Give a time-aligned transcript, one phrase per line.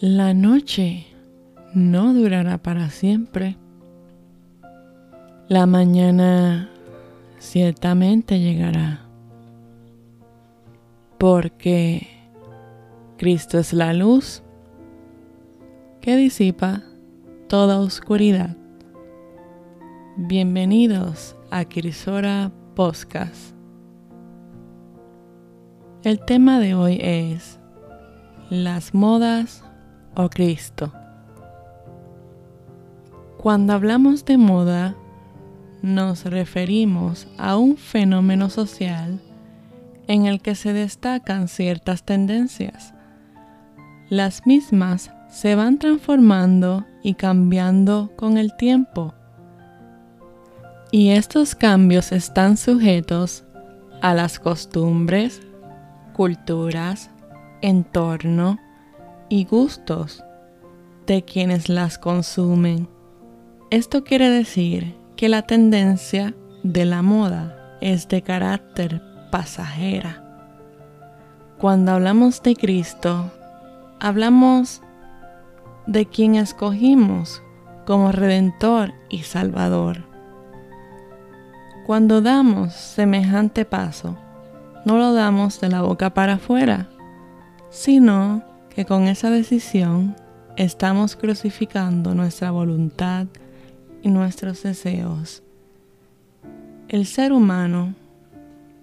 [0.00, 1.06] La noche
[1.72, 3.56] no durará para siempre.
[5.48, 6.68] La mañana
[7.38, 9.06] ciertamente llegará.
[11.16, 12.08] Porque
[13.16, 14.42] Cristo es la luz
[16.02, 16.82] que disipa
[17.48, 18.54] toda oscuridad.
[20.18, 23.54] Bienvenidos a Crisora Podcast.
[26.04, 27.58] El tema de hoy es
[28.50, 29.65] las modas
[30.16, 30.92] o Cristo.
[33.38, 34.96] Cuando hablamos de moda,
[35.82, 39.20] nos referimos a un fenómeno social
[40.08, 42.94] en el que se destacan ciertas tendencias.
[44.08, 49.14] Las mismas se van transformando y cambiando con el tiempo.
[50.90, 53.44] Y estos cambios están sujetos
[54.00, 55.40] a las costumbres,
[56.14, 57.10] culturas,
[57.60, 58.58] entorno,
[59.28, 60.22] y gustos
[61.06, 62.88] de quienes las consumen.
[63.70, 70.22] Esto quiere decir que la tendencia de la moda es de carácter pasajera.
[71.58, 73.30] Cuando hablamos de Cristo,
[73.98, 74.82] hablamos
[75.86, 77.42] de quien escogimos
[77.86, 80.04] como Redentor y Salvador.
[81.86, 84.18] Cuando damos semejante paso,
[84.84, 86.88] no lo damos de la boca para afuera,
[87.70, 88.42] sino
[88.76, 90.14] que con esa decisión
[90.58, 93.26] estamos crucificando nuestra voluntad
[94.02, 95.42] y nuestros deseos.
[96.88, 97.94] El ser humano,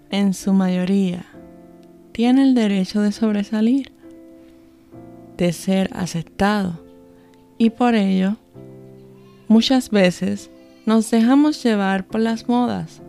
[0.10, 1.28] en su mayoría,
[2.12, 3.92] tiene el derecho de sobresalir,
[5.38, 6.84] de ser aceptado,
[7.60, 8.38] y por ello,
[9.48, 10.50] muchas veces
[10.88, 13.04] nos dejamos llevar por las modas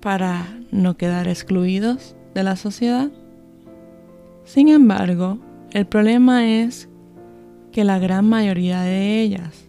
[0.00, 3.08] para no quedar excluidos de la sociedad.
[4.48, 5.36] Sin embargo,
[5.72, 6.88] el problema es
[7.70, 9.68] que la gran mayoría de ellas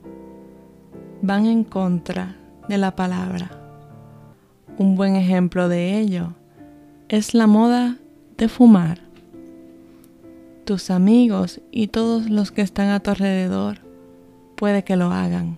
[1.21, 2.37] van en contra
[2.69, 3.51] de la palabra.
[4.77, 6.33] Un buen ejemplo de ello
[7.09, 7.97] es la moda
[8.37, 9.01] de fumar.
[10.63, 13.79] Tus amigos y todos los que están a tu alrededor
[14.55, 15.57] puede que lo hagan.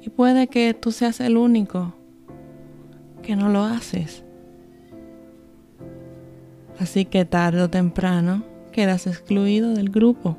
[0.00, 1.92] Y puede que tú seas el único
[3.20, 4.22] que no lo haces.
[6.80, 8.42] Así que tarde o temprano
[8.72, 10.36] quedas excluido del grupo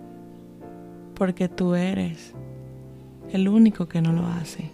[1.13, 2.33] porque tú eres
[3.31, 4.71] el único que no lo hace.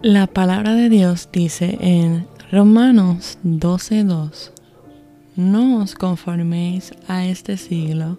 [0.00, 4.52] La palabra de Dios dice en Romanos 12:2,
[5.36, 8.18] no os conforméis a este siglo,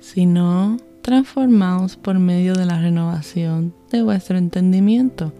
[0.00, 5.32] sino transformaos por medio de la renovación de vuestro entendimiento,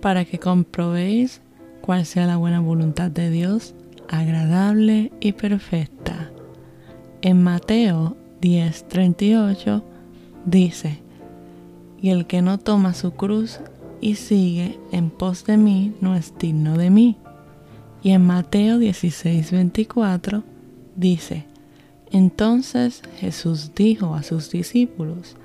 [0.00, 1.42] para que comprobéis
[1.82, 3.74] cuál sea la buena voluntad de Dios,
[4.08, 6.30] agradable y perfecta.
[7.22, 9.82] En Mateo 10:38
[10.44, 10.98] dice,
[12.00, 13.60] y el que no toma su cruz
[14.00, 17.16] y sigue en pos de mí no es digno de mí.
[18.02, 20.42] Y en Mateo 16:24
[20.96, 21.46] dice,
[22.10, 25.36] entonces Jesús dijo a sus discípulos,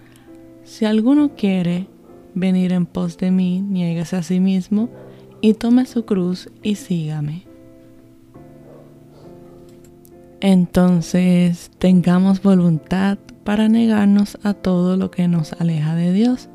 [0.64, 1.88] si alguno quiere
[2.36, 4.90] venir en pos de mí, niéguese a sí mismo
[5.42, 7.53] y tome su cruz y sígame.
[10.44, 16.50] Entonces tengamos voluntad para negarnos a todo lo que nos aleja de Dios.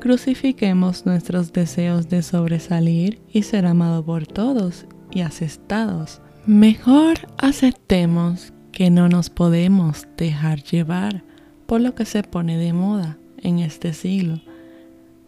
[0.00, 6.20] Crucifiquemos nuestros deseos de sobresalir y ser amado por todos y aceptados.
[6.44, 11.22] Mejor aceptemos que no nos podemos dejar llevar
[11.66, 14.40] por lo que se pone de moda en este siglo,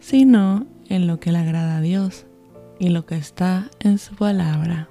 [0.01, 2.25] sino en lo que le agrada a Dios
[2.79, 4.89] y lo que está en su palabra.